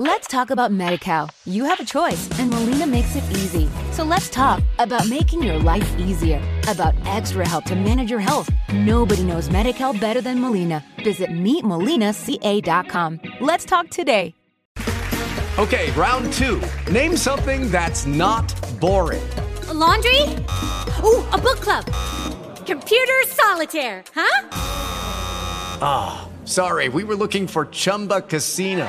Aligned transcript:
Let's 0.00 0.28
talk 0.28 0.50
about 0.50 0.70
MediCal. 0.70 1.28
You 1.44 1.64
have 1.64 1.80
a 1.80 1.84
choice, 1.84 2.30
and 2.38 2.50
Molina 2.50 2.86
makes 2.86 3.16
it 3.16 3.24
easy. 3.32 3.68
So 3.90 4.04
let's 4.04 4.30
talk 4.30 4.62
about 4.78 5.08
making 5.08 5.42
your 5.42 5.58
life 5.58 5.98
easier, 5.98 6.40
about 6.68 6.94
extra 7.04 7.44
help 7.44 7.64
to 7.64 7.74
manage 7.74 8.08
your 8.08 8.20
health. 8.20 8.48
Nobody 8.72 9.24
knows 9.24 9.48
MediCal 9.48 9.98
better 10.00 10.20
than 10.20 10.40
Molina. 10.40 10.84
Visit 11.02 11.30
meetmolinaca.com. 11.30 13.20
Let's 13.40 13.64
talk 13.64 13.90
today. 13.90 14.36
Okay, 15.58 15.90
round 15.90 16.32
two. 16.34 16.62
Name 16.92 17.16
something 17.16 17.68
that's 17.68 18.06
not 18.06 18.46
boring. 18.78 19.28
A 19.66 19.74
laundry? 19.74 20.22
Ooh, 21.02 21.26
a 21.32 21.36
book 21.36 21.58
club. 21.58 21.84
Computer 22.64 23.24
solitaire, 23.26 24.04
huh? 24.14 24.48
Ah, 25.82 26.28
oh, 26.28 26.46
sorry, 26.46 26.88
we 26.88 27.02
were 27.02 27.16
looking 27.16 27.48
for 27.48 27.66
Chumba 27.66 28.20
Casino. 28.20 28.88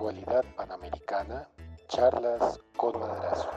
Actualidad 0.00 0.46
panamericana, 0.56 1.46
charlas 1.86 2.58
con 2.74 2.98
madrazo. 2.98 3.50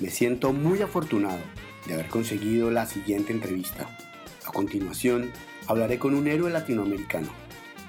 Me 0.00 0.10
siento 0.10 0.52
muy 0.52 0.82
afortunado 0.82 1.38
de 1.86 1.94
haber 1.94 2.08
conseguido 2.08 2.72
la 2.72 2.84
siguiente 2.84 3.32
entrevista. 3.32 3.86
A 4.44 4.50
continuación, 4.50 5.30
hablaré 5.68 6.00
con 6.00 6.16
un 6.16 6.26
héroe 6.26 6.50
latinoamericano, 6.50 7.28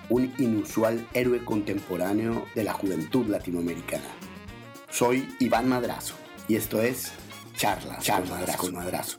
un 0.09 0.31
inusual 0.37 1.07
héroe 1.15 1.43
contemporáneo 1.43 2.45
de 2.53 2.63
la 2.63 2.73
juventud 2.73 3.25
latinoamericana. 3.25 4.05
Soy 4.91 5.27
Iván 5.39 5.67
Madrazo 5.67 6.13
y 6.47 6.57
esto 6.57 6.79
es 6.79 7.11
Charlas, 7.55 8.03
Charlas 8.03 8.55
con 8.55 8.75
Madrazo. 8.75 9.17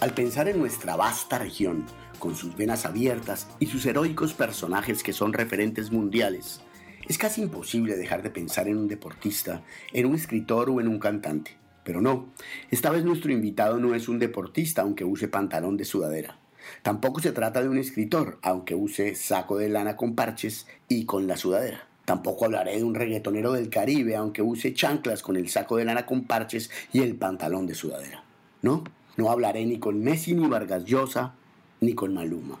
Al 0.00 0.14
pensar 0.14 0.48
en 0.48 0.58
nuestra 0.58 0.96
vasta 0.96 1.38
región, 1.38 1.84
con 2.18 2.34
sus 2.34 2.56
venas 2.56 2.86
abiertas 2.86 3.46
y 3.58 3.66
sus 3.66 3.84
heroicos 3.84 4.32
personajes 4.32 5.02
que 5.02 5.12
son 5.12 5.34
referentes 5.34 5.92
mundiales, 5.92 6.62
es 7.06 7.18
casi 7.18 7.42
imposible 7.42 7.98
dejar 7.98 8.22
de 8.22 8.30
pensar 8.30 8.66
en 8.66 8.78
un 8.78 8.88
deportista, 8.88 9.62
en 9.92 10.06
un 10.06 10.14
escritor 10.14 10.70
o 10.70 10.80
en 10.80 10.88
un 10.88 10.98
cantante. 10.98 11.54
Pero 11.84 12.00
no, 12.00 12.32
esta 12.70 12.88
vez 12.88 13.04
nuestro 13.04 13.30
invitado 13.30 13.78
no 13.78 13.94
es 13.94 14.08
un 14.08 14.18
deportista 14.18 14.80
aunque 14.80 15.04
use 15.04 15.28
pantalón 15.28 15.76
de 15.76 15.84
sudadera. 15.84 16.38
Tampoco 16.82 17.20
se 17.20 17.32
trata 17.32 17.60
de 17.60 17.68
un 17.68 17.76
escritor, 17.76 18.38
aunque 18.40 18.74
use 18.74 19.14
saco 19.14 19.58
de 19.58 19.68
lana 19.68 19.96
con 19.96 20.14
parches 20.14 20.66
y 20.88 21.04
con 21.04 21.26
la 21.26 21.36
sudadera. 21.36 21.86
Tampoco 22.06 22.46
hablaré 22.46 22.78
de 22.78 22.84
un 22.84 22.94
reggaetonero 22.94 23.52
del 23.52 23.68
Caribe, 23.68 24.16
aunque 24.16 24.40
use 24.40 24.72
chanclas 24.72 25.20
con 25.20 25.36
el 25.36 25.50
saco 25.50 25.76
de 25.76 25.84
lana 25.84 26.06
con 26.06 26.24
parches 26.24 26.70
y 26.90 27.00
el 27.00 27.16
pantalón 27.16 27.66
de 27.66 27.74
sudadera. 27.74 28.24
No, 28.62 28.84
no 29.20 29.30
hablaré 29.30 29.66
ni 29.66 29.78
con 29.78 30.02
Messi 30.02 30.32
ni 30.32 30.48
Vargas 30.48 30.86
Llosa, 30.86 31.34
ni 31.80 31.94
con 31.94 32.14
Maluma, 32.14 32.58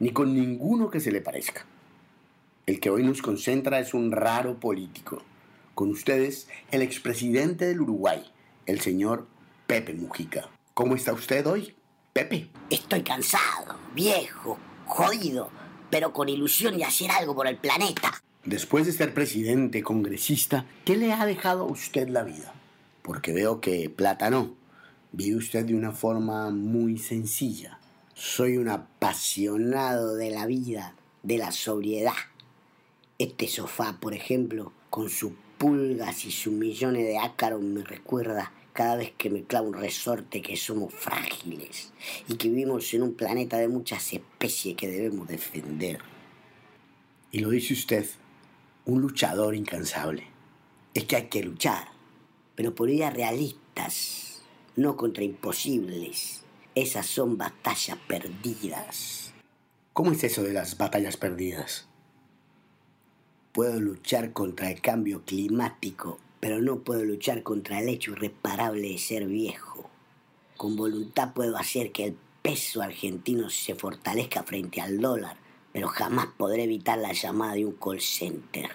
ni 0.00 0.10
con 0.10 0.34
ninguno 0.34 0.90
que 0.90 0.98
se 0.98 1.12
le 1.12 1.20
parezca. 1.20 1.64
El 2.66 2.80
que 2.80 2.90
hoy 2.90 3.04
nos 3.04 3.22
concentra 3.22 3.78
es 3.78 3.94
un 3.94 4.10
raro 4.10 4.58
político. 4.58 5.22
Con 5.76 5.90
ustedes, 5.90 6.48
el 6.72 6.82
expresidente 6.82 7.66
del 7.66 7.82
Uruguay, 7.82 8.24
el 8.66 8.80
señor 8.80 9.28
Pepe 9.68 9.94
Mujica. 9.94 10.48
¿Cómo 10.74 10.96
está 10.96 11.12
usted 11.12 11.46
hoy, 11.46 11.76
Pepe? 12.12 12.48
Estoy 12.70 13.02
cansado, 13.02 13.76
viejo, 13.94 14.58
jodido, 14.86 15.48
pero 15.90 16.12
con 16.12 16.28
ilusión 16.28 16.76
de 16.76 16.84
hacer 16.86 17.12
algo 17.12 17.36
por 17.36 17.46
el 17.46 17.56
planeta. 17.56 18.20
Después 18.44 18.84
de 18.84 18.92
ser 18.92 19.14
presidente, 19.14 19.84
congresista, 19.84 20.66
¿qué 20.84 20.96
le 20.96 21.12
ha 21.12 21.24
dejado 21.24 21.62
a 21.62 21.70
usted 21.70 22.08
la 22.08 22.24
vida? 22.24 22.52
Porque 23.02 23.32
veo 23.32 23.60
que 23.60 23.88
plata 23.90 24.28
no, 24.28 24.56
Vive 25.12 25.36
usted 25.36 25.64
de 25.64 25.74
una 25.74 25.90
forma 25.90 26.50
muy 26.50 26.96
sencilla. 26.96 27.80
Soy 28.14 28.58
un 28.58 28.68
apasionado 28.68 30.14
de 30.14 30.30
la 30.30 30.46
vida, 30.46 30.94
de 31.24 31.36
la 31.36 31.50
sobriedad. 31.50 32.12
Este 33.18 33.48
sofá, 33.48 33.98
por 34.00 34.14
ejemplo, 34.14 34.72
con 34.88 35.10
sus 35.10 35.32
pulgas 35.58 36.24
y 36.26 36.30
sus 36.30 36.52
millones 36.52 37.04
de 37.06 37.18
ácaros 37.18 37.60
me 37.60 37.82
recuerda 37.82 38.52
cada 38.72 38.94
vez 38.96 39.12
que 39.18 39.30
me 39.30 39.42
clavo 39.42 39.68
un 39.68 39.74
resorte 39.74 40.42
que 40.42 40.56
somos 40.56 40.94
frágiles 40.94 41.92
y 42.28 42.36
que 42.36 42.48
vivimos 42.48 42.94
en 42.94 43.02
un 43.02 43.14
planeta 43.14 43.58
de 43.58 43.66
muchas 43.66 44.12
especies 44.12 44.76
que 44.76 44.88
debemos 44.88 45.26
defender. 45.26 45.98
Y 47.32 47.40
lo 47.40 47.50
dice 47.50 47.74
usted, 47.74 48.06
un 48.84 49.00
luchador 49.00 49.56
incansable. 49.56 50.24
Es 50.94 51.04
que 51.04 51.16
hay 51.16 51.26
que 51.26 51.42
luchar, 51.42 51.88
pero 52.54 52.76
por 52.76 52.88
ideas 52.88 53.12
realistas 53.12 53.69
no 54.76 54.96
contra 54.96 55.24
imposibles. 55.24 56.42
Esas 56.74 57.06
son 57.06 57.36
batallas 57.36 57.98
perdidas. 58.06 59.32
¿Cómo 59.92 60.12
es 60.12 60.22
eso 60.24 60.42
de 60.42 60.52
las 60.52 60.78
batallas 60.78 61.16
perdidas? 61.16 61.88
Puedo 63.52 63.80
luchar 63.80 64.32
contra 64.32 64.70
el 64.70 64.80
cambio 64.80 65.24
climático, 65.24 66.18
pero 66.38 66.60
no 66.60 66.78
puedo 66.80 67.04
luchar 67.04 67.42
contra 67.42 67.80
el 67.80 67.88
hecho 67.88 68.12
irreparable 68.12 68.88
de 68.88 68.98
ser 68.98 69.26
viejo. 69.26 69.90
Con 70.56 70.76
voluntad 70.76 71.34
puedo 71.34 71.56
hacer 71.56 71.90
que 71.90 72.04
el 72.04 72.16
peso 72.42 72.80
argentino 72.80 73.50
se 73.50 73.74
fortalezca 73.74 74.44
frente 74.44 74.80
al 74.80 75.00
dólar, 75.00 75.36
pero 75.72 75.88
jamás 75.88 76.28
podré 76.36 76.64
evitar 76.64 76.98
la 76.98 77.12
llamada 77.12 77.54
de 77.54 77.66
un 77.66 77.72
call 77.72 78.00
center. 78.00 78.70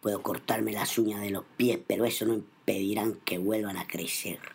Puedo 0.00 0.22
cortarme 0.22 0.72
las 0.72 0.98
uñas 0.98 1.20
de 1.20 1.30
los 1.30 1.44
pies, 1.56 1.78
pero 1.86 2.04
eso 2.04 2.24
no 2.24 2.34
impedirá 2.34 3.06
que 3.24 3.38
vuelvan 3.38 3.76
a 3.76 3.86
crecer. 3.86 4.53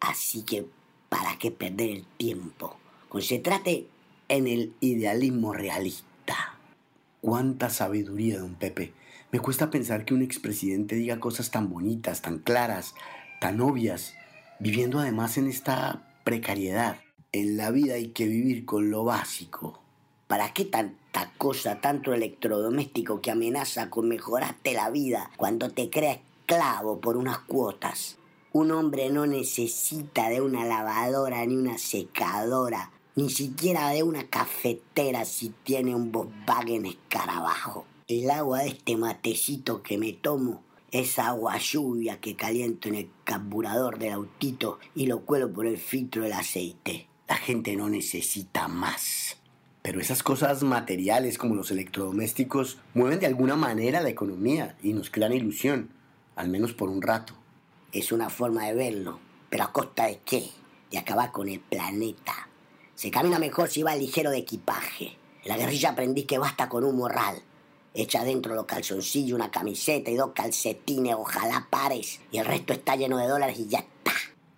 Así 0.00 0.42
que, 0.42 0.66
¿para 1.08 1.38
qué 1.38 1.50
perder 1.50 1.90
el 1.90 2.04
tiempo? 2.16 2.76
Concéntrate 3.08 3.86
en 4.28 4.46
el 4.46 4.74
idealismo 4.80 5.52
realista. 5.52 6.58
Cuánta 7.20 7.70
sabiduría, 7.70 8.38
don 8.38 8.54
Pepe. 8.54 8.92
Me 9.32 9.40
cuesta 9.40 9.70
pensar 9.70 10.04
que 10.04 10.14
un 10.14 10.22
expresidente 10.22 10.94
diga 10.94 11.20
cosas 11.20 11.50
tan 11.50 11.68
bonitas, 11.68 12.22
tan 12.22 12.38
claras, 12.38 12.94
tan 13.40 13.60
obvias, 13.60 14.14
viviendo 14.58 15.00
además 15.00 15.36
en 15.36 15.48
esta 15.48 16.14
precariedad. 16.24 17.00
En 17.32 17.56
la 17.56 17.70
vida 17.70 17.94
hay 17.94 18.08
que 18.08 18.26
vivir 18.26 18.64
con 18.64 18.90
lo 18.90 19.04
básico. 19.04 19.82
¿Para 20.26 20.52
qué 20.52 20.64
tanta 20.64 21.32
cosa, 21.38 21.80
tanto 21.80 22.14
electrodoméstico 22.14 23.20
que 23.20 23.30
amenaza 23.30 23.90
con 23.90 24.08
mejorarte 24.08 24.72
la 24.74 24.90
vida 24.90 25.30
cuando 25.36 25.70
te 25.70 25.90
creas 25.90 26.18
esclavo 26.40 27.00
por 27.00 27.16
unas 27.16 27.38
cuotas? 27.40 28.16
Un 28.58 28.72
hombre 28.72 29.08
no 29.08 29.24
necesita 29.24 30.28
de 30.28 30.40
una 30.40 30.64
lavadora 30.64 31.46
ni 31.46 31.54
una 31.54 31.78
secadora, 31.78 32.90
ni 33.14 33.30
siquiera 33.30 33.90
de 33.90 34.02
una 34.02 34.26
cafetera 34.26 35.24
si 35.24 35.54
tiene 35.62 35.94
un 35.94 36.10
Volkswagen 36.10 36.84
escarabajo. 36.84 37.86
El 38.08 38.28
agua 38.28 38.62
de 38.62 38.70
este 38.70 38.96
matecito 38.96 39.84
que 39.84 39.96
me 39.96 40.12
tomo 40.12 40.64
es 40.90 41.20
agua 41.20 41.56
lluvia 41.58 42.18
que 42.18 42.34
caliento 42.34 42.88
en 42.88 42.96
el 42.96 43.10
carburador 43.22 44.00
del 44.00 44.14
autito 44.14 44.80
y 44.92 45.06
lo 45.06 45.20
cuelo 45.20 45.52
por 45.52 45.64
el 45.64 45.78
filtro 45.78 46.24
del 46.24 46.32
aceite. 46.32 47.06
La 47.28 47.36
gente 47.36 47.76
no 47.76 47.88
necesita 47.88 48.66
más. 48.66 49.36
Pero 49.82 50.00
esas 50.00 50.24
cosas 50.24 50.64
materiales 50.64 51.38
como 51.38 51.54
los 51.54 51.70
electrodomésticos 51.70 52.78
mueven 52.92 53.20
de 53.20 53.26
alguna 53.26 53.54
manera 53.54 54.00
la 54.00 54.08
economía 54.08 54.76
y 54.82 54.94
nos 54.94 55.10
crean 55.10 55.32
ilusión, 55.32 55.90
al 56.34 56.48
menos 56.48 56.72
por 56.72 56.88
un 56.88 57.02
rato 57.02 57.34
es 57.92 58.12
una 58.12 58.28
forma 58.28 58.66
de 58.66 58.74
verlo, 58.74 59.18
pero 59.48 59.64
a 59.64 59.72
costa 59.72 60.06
de 60.06 60.20
qué? 60.24 60.50
De 60.90 60.98
acabar 60.98 61.32
con 61.32 61.48
el 61.48 61.60
planeta. 61.60 62.48
Se 62.94 63.10
camina 63.10 63.38
mejor 63.38 63.68
si 63.68 63.82
va 63.82 63.94
ligero 63.96 64.30
de 64.30 64.38
equipaje. 64.38 65.16
En 65.42 65.48
la 65.48 65.56
guerrilla 65.56 65.90
aprendí 65.90 66.24
que 66.24 66.38
basta 66.38 66.68
con 66.68 66.84
un 66.84 66.96
morral. 66.96 67.42
Echa 67.94 68.24
dentro 68.24 68.54
los 68.54 68.66
calzoncillos, 68.66 69.36
una 69.36 69.50
camiseta 69.50 70.10
y 70.10 70.16
dos 70.16 70.32
calcetines, 70.34 71.14
ojalá 71.14 71.66
pares, 71.70 72.20
y 72.30 72.38
el 72.38 72.44
resto 72.44 72.72
está 72.72 72.96
lleno 72.96 73.18
de 73.18 73.26
dólares 73.26 73.58
y 73.58 73.68
ya 73.68 73.78
está. 73.78 74.12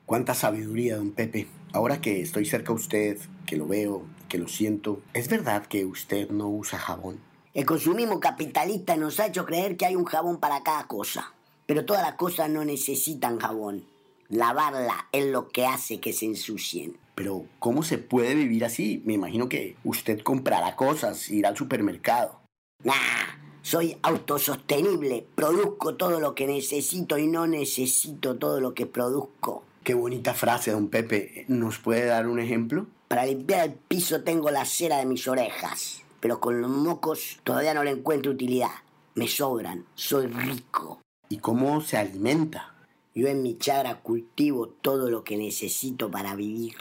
Cuánta 0.06 0.34
sabiduría, 0.34 0.96
don 0.96 1.12
Pepe. 1.12 1.46
Ahora 1.72 2.00
que 2.00 2.20
estoy 2.20 2.44
cerca 2.44 2.72
a 2.72 2.74
usted, 2.74 3.18
que 3.46 3.56
lo 3.56 3.66
veo, 3.66 4.02
que 4.28 4.38
lo 4.38 4.48
siento, 4.48 5.00
¿es 5.14 5.28
verdad 5.28 5.66
que 5.66 5.84
usted 5.84 6.30
no 6.30 6.48
usa 6.48 6.78
jabón? 6.78 7.20
El 7.54 7.64
consumismo 7.64 8.18
capitalista 8.18 8.96
nos 8.96 9.20
ha 9.20 9.26
hecho 9.26 9.46
creer 9.46 9.76
que 9.76 9.86
hay 9.86 9.96
un 9.96 10.04
jabón 10.04 10.38
para 10.38 10.62
cada 10.62 10.86
cosa. 10.86 11.32
Pero 11.70 11.84
todas 11.84 12.02
las 12.02 12.14
cosas 12.14 12.50
no 12.50 12.64
necesitan 12.64 13.38
jabón. 13.38 13.84
Lavarla 14.28 15.06
es 15.12 15.26
lo 15.26 15.50
que 15.50 15.66
hace 15.66 16.00
que 16.00 16.12
se 16.12 16.26
ensucien. 16.26 16.96
Pero, 17.14 17.46
¿cómo 17.60 17.84
se 17.84 17.96
puede 17.96 18.34
vivir 18.34 18.64
así? 18.64 19.00
Me 19.04 19.12
imagino 19.12 19.48
que 19.48 19.76
usted 19.84 20.18
comprará 20.22 20.74
cosas, 20.74 21.30
irá 21.30 21.50
al 21.50 21.56
supermercado. 21.56 22.40
Nah, 22.82 23.38
soy 23.62 23.96
autosostenible, 24.02 25.24
produzco 25.36 25.94
todo 25.94 26.18
lo 26.18 26.34
que 26.34 26.48
necesito 26.48 27.18
y 27.18 27.28
no 27.28 27.46
necesito 27.46 28.36
todo 28.36 28.60
lo 28.60 28.74
que 28.74 28.86
produzco. 28.86 29.62
Qué 29.84 29.94
bonita 29.94 30.34
frase, 30.34 30.72
don 30.72 30.88
Pepe. 30.88 31.44
¿Nos 31.46 31.78
puede 31.78 32.06
dar 32.06 32.26
un 32.26 32.40
ejemplo? 32.40 32.88
Para 33.06 33.26
limpiar 33.26 33.68
el 33.68 33.74
piso 33.74 34.24
tengo 34.24 34.50
la 34.50 34.64
cera 34.64 34.96
de 34.96 35.06
mis 35.06 35.28
orejas, 35.28 36.02
pero 36.18 36.40
con 36.40 36.60
los 36.60 36.70
mocos 36.72 37.38
todavía 37.44 37.74
no 37.74 37.84
le 37.84 37.92
encuentro 37.92 38.32
utilidad. 38.32 38.72
Me 39.14 39.28
sobran, 39.28 39.86
soy 39.94 40.26
rico. 40.26 41.00
¿Y 41.32 41.38
cómo 41.38 41.80
se 41.80 41.96
alimenta? 41.96 42.74
Yo 43.14 43.28
en 43.28 43.44
mi 43.44 43.56
chagra 43.56 44.00
cultivo 44.00 44.66
todo 44.66 45.08
lo 45.10 45.22
que 45.22 45.36
necesito 45.36 46.10
para 46.10 46.34
vivir. 46.34 46.74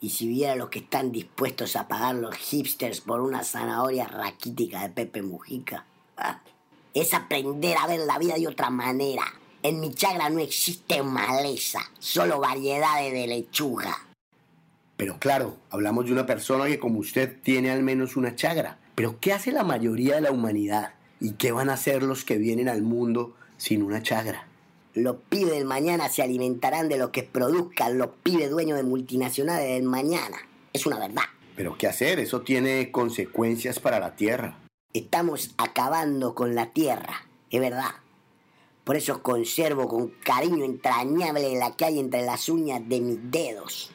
Y 0.00 0.10
si 0.10 0.26
viera 0.26 0.56
los 0.56 0.70
que 0.70 0.78
están 0.78 1.12
dispuestos 1.12 1.76
a 1.76 1.86
pagar 1.86 2.14
los 2.14 2.34
hipsters 2.34 3.02
por 3.02 3.20
una 3.20 3.44
zanahoria 3.44 4.06
raquítica 4.06 4.80
de 4.80 4.88
Pepe 4.88 5.20
Mujica, 5.20 5.84
ah, 6.16 6.40
es 6.94 7.12
aprender 7.12 7.76
a 7.76 7.86
ver 7.86 8.00
la 8.06 8.18
vida 8.18 8.36
de 8.36 8.48
otra 8.48 8.70
manera. 8.70 9.24
En 9.62 9.78
mi 9.78 9.92
chagra 9.92 10.30
no 10.30 10.40
existe 10.40 11.02
maleza, 11.02 11.80
solo 11.98 12.40
variedades 12.40 13.12
de 13.12 13.26
lechuga. 13.26 13.94
Pero 14.96 15.18
claro, 15.18 15.58
hablamos 15.68 16.06
de 16.06 16.12
una 16.12 16.24
persona 16.24 16.64
que 16.64 16.78
como 16.78 16.98
usted 16.98 17.42
tiene 17.42 17.70
al 17.70 17.82
menos 17.82 18.16
una 18.16 18.34
chagra. 18.36 18.78
Pero 18.94 19.20
¿qué 19.20 19.34
hace 19.34 19.52
la 19.52 19.64
mayoría 19.64 20.14
de 20.14 20.22
la 20.22 20.30
humanidad? 20.30 20.94
¿Y 21.24 21.36
qué 21.36 21.52
van 21.52 21.70
a 21.70 21.72
hacer 21.72 22.02
los 22.02 22.22
que 22.22 22.36
vienen 22.36 22.68
al 22.68 22.82
mundo 22.82 23.34
sin 23.56 23.82
una 23.82 24.02
chagra? 24.02 24.46
Los 24.92 25.16
pibes 25.30 25.54
del 25.54 25.64
mañana 25.64 26.10
se 26.10 26.20
alimentarán 26.20 26.90
de 26.90 26.98
lo 26.98 27.12
que 27.12 27.22
produzcan 27.22 27.96
los 27.96 28.10
pibes 28.22 28.50
dueños 28.50 28.76
de 28.76 28.82
multinacionales 28.82 29.66
del 29.66 29.84
mañana. 29.84 30.36
Es 30.74 30.84
una 30.84 30.98
verdad. 30.98 31.22
Pero 31.56 31.78
¿qué 31.78 31.86
hacer? 31.86 32.20
Eso 32.20 32.42
tiene 32.42 32.92
consecuencias 32.92 33.80
para 33.80 34.00
la 34.00 34.16
tierra. 34.16 34.58
Estamos 34.92 35.54
acabando 35.56 36.34
con 36.34 36.54
la 36.54 36.74
tierra, 36.74 37.26
es 37.48 37.58
verdad. 37.58 37.94
Por 38.84 38.96
eso 38.96 39.22
conservo 39.22 39.88
con 39.88 40.08
cariño 40.26 40.62
entrañable 40.66 41.56
la 41.56 41.74
que 41.74 41.86
hay 41.86 42.00
entre 42.00 42.20
las 42.26 42.50
uñas 42.50 42.86
de 42.86 43.00
mis 43.00 43.30
dedos. 43.30 43.90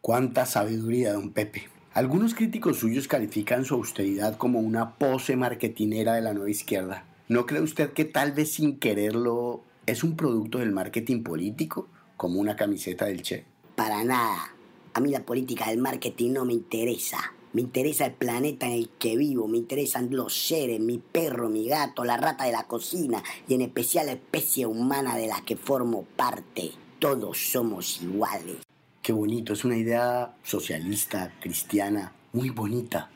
Cuánta 0.00 0.44
sabiduría, 0.44 1.12
don 1.12 1.30
Pepe. 1.30 1.68
Algunos 1.98 2.32
críticos 2.32 2.78
suyos 2.78 3.08
califican 3.08 3.64
su 3.64 3.74
austeridad 3.74 4.36
como 4.36 4.60
una 4.60 4.94
pose 4.94 5.34
marketinera 5.34 6.14
de 6.14 6.20
la 6.20 6.32
nueva 6.32 6.48
izquierda. 6.48 7.04
¿No 7.26 7.44
cree 7.44 7.60
usted 7.60 7.92
que 7.92 8.04
tal 8.04 8.30
vez 8.30 8.52
sin 8.52 8.78
quererlo 8.78 9.64
es 9.84 10.04
un 10.04 10.14
producto 10.14 10.58
del 10.58 10.70
marketing 10.70 11.24
político, 11.24 11.88
como 12.16 12.38
una 12.38 12.54
camiseta 12.54 13.06
del 13.06 13.22
Che? 13.22 13.44
Para 13.74 14.04
nada. 14.04 14.54
A 14.94 15.00
mí 15.00 15.10
la 15.10 15.26
política 15.26 15.70
del 15.70 15.78
marketing 15.78 16.34
no 16.34 16.44
me 16.44 16.52
interesa. 16.52 17.18
Me 17.52 17.62
interesa 17.62 18.06
el 18.06 18.12
planeta 18.12 18.66
en 18.66 18.74
el 18.74 18.90
que 18.90 19.16
vivo, 19.16 19.48
me 19.48 19.58
interesan 19.58 20.08
los 20.12 20.40
seres, 20.40 20.78
mi 20.78 20.98
perro, 20.98 21.48
mi 21.48 21.66
gato, 21.66 22.04
la 22.04 22.16
rata 22.16 22.44
de 22.44 22.52
la 22.52 22.68
cocina 22.68 23.24
y 23.48 23.54
en 23.54 23.62
especial 23.62 24.06
la 24.06 24.12
especie 24.12 24.66
humana 24.66 25.16
de 25.16 25.26
la 25.26 25.40
que 25.40 25.56
formo 25.56 26.04
parte. 26.14 26.70
Todos 27.00 27.38
somos 27.38 28.00
iguales. 28.00 28.67
Qué 29.08 29.14
bonito, 29.14 29.54
es 29.54 29.64
una 29.64 29.78
idea 29.78 30.36
socialista, 30.42 31.32
cristiana, 31.40 32.12
muy 32.34 32.50
bonita. 32.50 33.08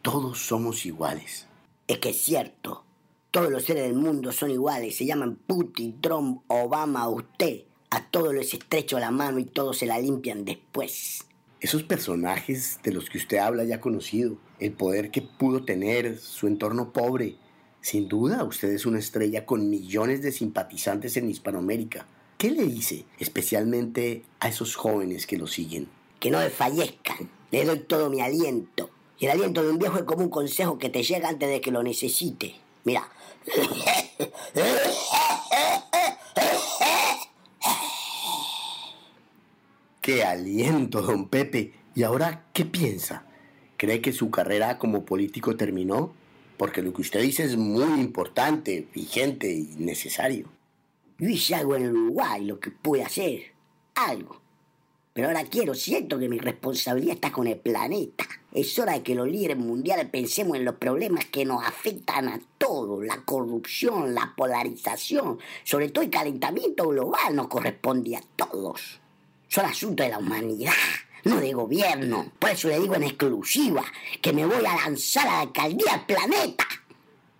Todos 0.00 0.38
somos 0.38 0.86
iguales. 0.86 1.48
Es 1.88 1.98
que 1.98 2.10
es 2.10 2.22
cierto. 2.22 2.84
Todos 3.32 3.50
los 3.50 3.64
seres 3.64 3.82
del 3.82 3.94
mundo 3.94 4.30
son 4.30 4.52
iguales. 4.52 4.94
Se 4.94 5.06
llaman 5.06 5.34
Putin, 5.48 6.00
Trump, 6.00 6.42
Obama, 6.46 7.08
usted. 7.08 7.62
A 7.90 8.08
todos 8.12 8.32
les 8.32 8.54
estrecho 8.54 9.00
la 9.00 9.10
mano 9.10 9.40
y 9.40 9.44
todos 9.44 9.78
se 9.78 9.86
la 9.86 9.98
limpian 9.98 10.44
después. 10.44 11.26
Esos 11.58 11.82
personajes 11.82 12.78
de 12.84 12.92
los 12.92 13.10
que 13.10 13.18
usted 13.18 13.38
habla 13.38 13.64
ya 13.64 13.80
conocido, 13.80 14.36
el 14.60 14.70
poder 14.70 15.10
que 15.10 15.22
pudo 15.22 15.64
tener, 15.64 16.16
su 16.18 16.46
entorno 16.46 16.92
pobre. 16.92 17.34
Sin 17.80 18.06
duda, 18.06 18.44
usted 18.44 18.68
es 18.68 18.86
una 18.86 19.00
estrella 19.00 19.46
con 19.46 19.68
millones 19.68 20.22
de 20.22 20.30
simpatizantes 20.30 21.16
en 21.16 21.28
Hispanoamérica. 21.28 22.06
¿Qué 22.40 22.50
le 22.50 22.64
dice 22.64 23.04
especialmente 23.18 24.22
a 24.40 24.48
esos 24.48 24.74
jóvenes 24.74 25.26
que 25.26 25.36
lo 25.36 25.46
siguen? 25.46 25.88
Que 26.18 26.30
no 26.30 26.40
desfallezcan. 26.40 27.28
Le 27.50 27.66
doy 27.66 27.80
todo 27.80 28.08
mi 28.08 28.22
aliento. 28.22 28.88
Y 29.18 29.26
el 29.26 29.32
aliento 29.32 29.62
de 29.62 29.68
un 29.68 29.78
viejo 29.78 29.98
es 29.98 30.04
como 30.04 30.22
un 30.22 30.30
consejo 30.30 30.78
que 30.78 30.88
te 30.88 31.02
llega 31.02 31.28
antes 31.28 31.50
de 31.50 31.60
que 31.60 31.70
lo 31.70 31.82
necesite. 31.82 32.54
Mira. 32.84 33.06
¡Qué 40.00 40.24
aliento, 40.24 41.02
don 41.02 41.28
Pepe! 41.28 41.74
¿Y 41.94 42.04
ahora 42.04 42.46
qué 42.54 42.64
piensa? 42.64 43.26
¿Cree 43.76 44.00
que 44.00 44.14
su 44.14 44.30
carrera 44.30 44.78
como 44.78 45.04
político 45.04 45.58
terminó? 45.58 46.14
Porque 46.56 46.80
lo 46.80 46.94
que 46.94 47.02
usted 47.02 47.20
dice 47.20 47.44
es 47.44 47.58
muy 47.58 48.00
importante, 48.00 48.88
vigente 48.94 49.52
y 49.52 49.74
necesario. 49.76 50.48
Yo 51.20 51.28
hice 51.28 51.54
algo 51.54 51.76
en 51.76 51.94
Uruguay, 51.94 52.46
lo 52.46 52.58
que 52.58 52.70
pude 52.70 53.02
hacer. 53.02 53.52
Algo. 53.94 54.40
Pero 55.12 55.28
ahora 55.28 55.44
quiero, 55.44 55.74
siento 55.74 56.18
que 56.18 56.30
mi 56.30 56.38
responsabilidad 56.38 57.16
está 57.16 57.30
con 57.30 57.46
el 57.46 57.58
planeta. 57.58 58.24
Es 58.52 58.78
hora 58.78 58.94
de 58.94 59.02
que 59.02 59.14
los 59.14 59.28
líderes 59.28 59.58
mundiales 59.58 60.08
pensemos 60.08 60.56
en 60.56 60.64
los 60.64 60.76
problemas 60.76 61.26
que 61.26 61.44
nos 61.44 61.62
afectan 61.62 62.28
a 62.28 62.40
todos. 62.56 63.04
La 63.04 63.22
corrupción, 63.22 64.14
la 64.14 64.32
polarización, 64.34 65.38
sobre 65.62 65.90
todo 65.90 66.04
el 66.04 66.10
calentamiento 66.10 66.88
global 66.88 67.36
nos 67.36 67.48
corresponde 67.48 68.16
a 68.16 68.22
todos. 68.36 69.00
Son 69.46 69.66
asuntos 69.66 70.06
de 70.06 70.12
la 70.12 70.18
humanidad, 70.18 70.72
no 71.24 71.38
de 71.38 71.52
gobierno. 71.52 72.32
Por 72.38 72.48
eso 72.48 72.68
le 72.68 72.80
digo 72.80 72.94
en 72.94 73.02
exclusiva 73.02 73.84
que 74.22 74.32
me 74.32 74.46
voy 74.46 74.64
a 74.64 74.76
lanzar 74.86 75.28
a 75.28 75.32
la 75.32 75.40
alcaldía 75.40 75.98
del 75.98 76.16
planeta. 76.16 76.66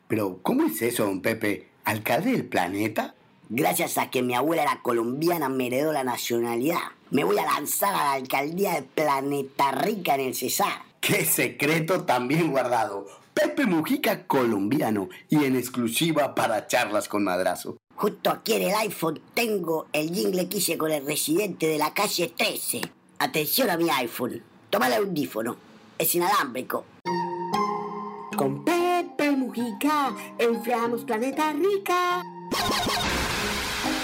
Pero, 0.07 0.39
¿cómo 0.43 0.65
es 0.65 0.83
eso, 0.83 1.07
don 1.07 1.23
Pepe? 1.23 1.69
¿Alcalde 1.85 2.33
del 2.33 2.45
planeta? 2.45 3.15
Gracias 3.53 3.99
a 3.99 4.11
que 4.11 4.23
mi 4.23 4.35
abuela 4.35 4.63
era 4.63 4.81
colombiana, 4.81 5.49
me 5.49 5.67
heredó 5.67 5.93
la 5.93 6.05
nacionalidad. 6.05 6.79
Me 7.11 7.25
voy 7.25 7.37
a 7.37 7.45
lanzar 7.45 7.93
a 7.93 8.05
la 8.05 8.13
alcaldía 8.13 8.75
de 8.75 8.83
Planeta 8.83 9.73
Rica 9.73 10.15
en 10.15 10.21
el 10.21 10.37
Cesar. 10.37 10.85
¡Qué 11.01 11.25
secreto 11.25 12.05
también 12.05 12.53
guardado! 12.53 13.09
Pepe 13.35 13.67
Mujica 13.67 14.25
colombiano 14.29 15.09
y 15.29 15.45
en 15.45 15.57
exclusiva 15.57 16.33
para 16.37 16.69
charlas 16.69 17.09
con 17.09 17.25
Madrazo. 17.25 17.77
Justo 17.97 18.31
aquí 18.31 18.53
en 18.53 18.63
el 18.63 18.75
iPhone 18.77 19.21
tengo 19.35 19.89
el 19.93 20.15
jingle 20.15 20.49
que 20.49 20.59
hice 20.59 20.79
con 20.79 20.93
el 20.93 21.05
residente 21.05 21.67
de 21.67 21.79
la 21.79 21.93
calle 21.93 22.33
13. 22.37 22.83
Atención 23.19 23.69
a 23.69 23.77
mi 23.77 23.91
iPhone. 23.91 24.45
Toma 24.71 24.87
el 24.87 24.95
audífono. 24.95 25.57
Es 25.99 26.15
inalámbrico. 26.15 26.85
Con 28.37 28.65
Pepe 28.65 29.33
Mujica 29.33 30.15
enfriamos 30.39 31.03
Planeta 31.03 31.53
Rica. 31.53 32.23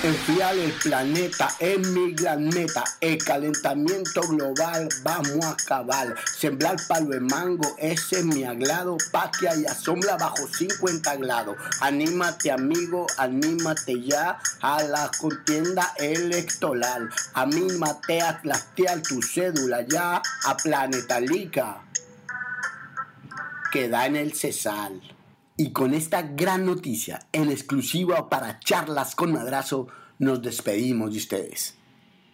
Enfriar 0.03 0.57
el 0.59 0.73
planeta 0.73 1.49
es 1.59 1.79
mi 1.88 2.12
gran. 2.12 2.50
El 3.00 3.19
calentamiento 3.19 4.21
global 4.23 4.88
vamos 5.03 5.45
a 5.45 5.50
acabar. 5.50 6.15
Sembrar 6.38 6.76
palo 6.87 7.11
de 7.11 7.21
mango, 7.21 7.75
ese 7.79 8.19
es 8.19 8.25
mi 8.25 8.45
agrado. 8.45 8.99
Pa' 9.11 9.31
que 9.31 9.49
haya 9.49 9.75
sombra 9.75 10.17
bajo 10.17 10.47
50 10.47 11.17
grados. 11.17 11.57
Anímate, 11.81 12.50
amigo, 12.53 13.07
anímate 13.17 14.03
ya 14.03 14.38
a 14.61 14.83
la 14.83 15.11
contienda 15.19 15.93
electoral. 15.97 17.09
Anímate 17.33 18.21
a 18.21 18.41
plastear 18.41 19.03
tu 19.03 19.21
cédula 19.23 19.81
ya 19.88 20.23
a 20.45 20.57
Planeta 20.57 21.21
Lica. 21.21 21.83
Queda 23.73 24.07
en 24.07 24.17
el 24.17 24.35
Cesar. 24.35 25.15
Y 25.56 25.70
con 25.70 25.94
esta 25.94 26.22
gran 26.22 26.66
noticia 26.66 27.26
en 27.32 27.50
exclusiva 27.50 28.28
para 28.28 28.60
charlas 28.60 29.14
con 29.14 29.32
Madrazo, 29.32 29.88
nos 30.18 30.42
despedimos 30.42 31.12
de 31.12 31.18
ustedes. 31.18 31.76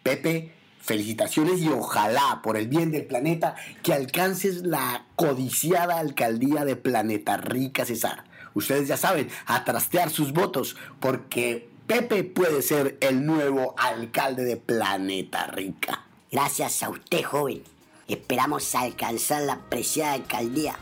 Pepe, 0.02 0.52
felicitaciones 0.80 1.60
y 1.60 1.68
ojalá 1.68 2.40
por 2.42 2.56
el 2.56 2.66
bien 2.66 2.90
del 2.90 3.06
planeta 3.06 3.54
que 3.84 3.92
alcances 3.92 4.62
la 4.62 5.06
codiciada 5.14 6.00
alcaldía 6.00 6.64
de 6.64 6.74
Planeta 6.74 7.36
Rica 7.36 7.84
Cesar. 7.84 8.24
Ustedes 8.54 8.88
ya 8.88 8.96
saben, 8.96 9.28
a 9.46 9.64
trastear 9.64 10.10
sus 10.10 10.32
votos 10.32 10.76
porque 10.98 11.70
Pepe 11.86 12.24
puede 12.24 12.62
ser 12.62 12.98
el 13.00 13.24
nuevo 13.24 13.74
alcalde 13.78 14.44
de 14.44 14.56
Planeta 14.56 15.46
Rica. 15.46 16.06
Gracias 16.30 16.82
a 16.82 16.88
usted, 16.88 17.22
joven. 17.22 17.62
Esperamos 18.08 18.74
alcanzar 18.74 19.42
la 19.42 19.60
preciada 19.68 20.14
alcaldía. 20.14 20.74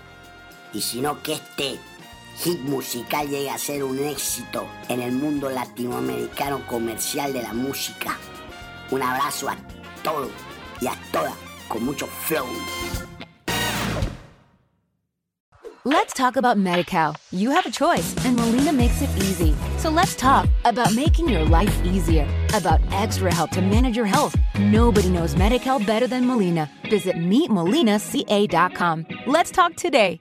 Y 0.72 0.80
si 0.80 1.00
no, 1.00 1.22
que 1.22 1.34
este 1.34 1.78
hit 2.42 2.60
musical 2.60 3.26
a 3.52 3.58
ser 3.58 3.84
un 3.84 3.98
éxito 3.98 4.66
en 4.88 5.00
el 5.00 5.12
mundo 5.12 5.50
latinoamericano 5.50 6.66
comercial 6.66 7.32
de 7.32 7.42
la 7.42 7.52
música. 7.52 8.16
Un 8.90 9.02
abrazo 9.02 9.50
a 9.50 9.56
y 10.80 10.86
a 10.86 10.96
con 11.68 11.84
mucho 11.84 12.06
flow. 12.06 12.46
Let's 15.84 16.12
talk 16.12 16.36
about 16.36 16.56
MediCal. 16.58 17.16
You 17.30 17.50
have 17.50 17.64
a 17.64 17.70
choice, 17.70 18.14
and 18.24 18.36
Molina 18.36 18.72
makes 18.72 19.00
it 19.00 19.08
easy. 19.16 19.54
So 19.78 19.90
let's 19.90 20.14
talk 20.14 20.46
about 20.64 20.94
making 20.94 21.28
your 21.28 21.44
life 21.44 21.74
easier, 21.84 22.26
about 22.54 22.80
extra 22.92 23.32
help 23.32 23.50
to 23.52 23.62
manage 23.62 23.96
your 23.96 24.06
health. 24.06 24.34
Nobody 24.58 25.08
knows 25.08 25.36
Medi-Cal 25.36 25.80
better 25.80 26.06
than 26.06 26.26
Molina. 26.26 26.70
Visit 26.90 27.16
meetmolinaca.com. 27.16 29.06
Let's 29.26 29.50
talk 29.50 29.74
today. 29.74 30.20